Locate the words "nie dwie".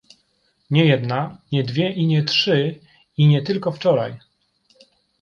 1.51-1.89